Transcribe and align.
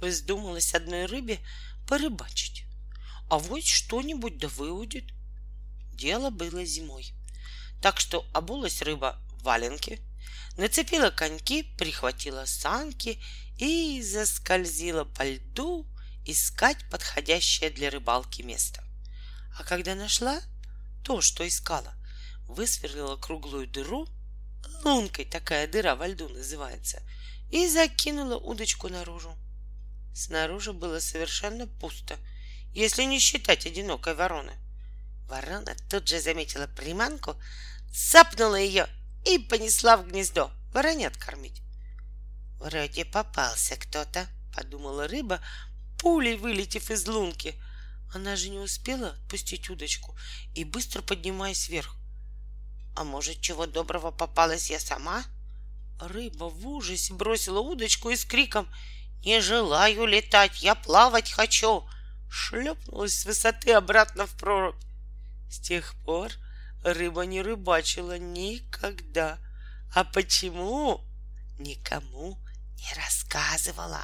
вздумалось 0.00 0.74
одной 0.74 1.06
рыбе 1.06 1.40
порыбачить. 1.86 2.64
А 3.28 3.38
вот 3.38 3.64
что-нибудь 3.64 4.38
да 4.38 4.48
выудит. 4.48 5.04
Дело 5.92 6.30
было 6.30 6.64
зимой. 6.64 7.12
Так 7.82 8.00
что 8.00 8.26
обулась 8.32 8.82
рыба 8.82 9.20
в 9.32 9.42
валенки, 9.42 10.00
нацепила 10.56 11.10
коньки, 11.10 11.62
прихватила 11.62 12.44
санки 12.44 13.20
и 13.58 14.02
заскользила 14.02 15.04
по 15.04 15.24
льду 15.24 15.86
искать 16.24 16.78
подходящее 16.90 17.70
для 17.70 17.90
рыбалки 17.90 18.42
место. 18.42 18.84
А 19.58 19.64
когда 19.64 19.94
нашла 19.94 20.40
то, 21.02 21.20
что 21.20 21.46
искала, 21.46 21.94
высверлила 22.46 23.16
круглую 23.16 23.66
дыру, 23.66 24.06
лункой 24.84 25.24
такая 25.24 25.66
дыра 25.66 25.96
во 25.96 26.06
льду 26.06 26.28
называется, 26.28 27.02
и 27.50 27.68
закинула 27.68 28.36
удочку 28.36 28.88
наружу. 28.88 29.34
Снаружи 30.14 30.72
было 30.72 31.00
совершенно 31.00 31.66
пусто, 31.66 32.16
если 32.74 33.04
не 33.04 33.18
считать 33.18 33.66
одинокой 33.66 34.14
вороны. 34.14 34.52
Ворона 35.28 35.76
тут 35.90 36.08
же 36.08 36.20
заметила 36.20 36.66
приманку, 36.66 37.36
цапнула 37.92 38.56
ее 38.56 38.88
и 39.26 39.38
понесла 39.38 39.96
в 39.96 40.08
гнездо 40.08 40.50
воронят 40.72 41.16
кормить. 41.16 41.62
Вроде 42.58 43.04
попался 43.04 43.76
кто-то, 43.76 44.26
подумала 44.54 45.08
рыба, 45.08 45.40
пулей 45.98 46.36
вылетев 46.36 46.90
из 46.90 47.06
лунки. 47.06 47.54
Она 48.14 48.36
же 48.36 48.48
не 48.48 48.58
успела 48.58 49.10
отпустить 49.10 49.68
удочку 49.70 50.16
и 50.54 50.64
быстро 50.64 51.02
поднимаясь 51.02 51.68
вверх. 51.68 51.96
А 52.96 53.04
может, 53.04 53.40
чего 53.40 53.66
доброго 53.66 54.10
попалась 54.10 54.70
я 54.70 54.80
сама? 54.80 55.24
Рыба 56.00 56.44
в 56.44 56.66
ужасе 56.66 57.12
бросила 57.12 57.60
удочку 57.60 58.10
и 58.10 58.16
с 58.16 58.24
криком 58.24 58.68
«Не 59.24 59.40
желаю 59.40 60.06
летать, 60.06 60.62
я 60.62 60.74
плавать 60.74 61.30
хочу!» 61.30 61.88
шлепнулась 62.30 63.20
с 63.20 63.24
высоты 63.24 63.72
обратно 63.72 64.26
в 64.26 64.34
прорубь. 64.36 64.82
С 65.50 65.58
тех 65.58 65.94
пор 66.04 66.30
рыба 66.84 67.22
не 67.22 67.42
рыбачила 67.42 68.18
никогда. 68.18 69.38
А 69.94 70.04
почему? 70.04 71.00
Никому 71.58 72.38
не 72.76 72.94
рассказывала. 72.94 74.02